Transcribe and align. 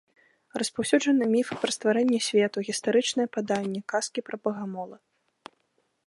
Распаўсюджаны 0.59 1.25
міфы 1.33 1.57
пра 1.65 1.71
стварэнне 1.75 2.19
свету, 2.27 2.57
гістарычныя 2.69 3.27
паданні, 3.37 3.81
казкі 3.93 4.19
пра 4.31 4.35
багамола. 4.47 4.97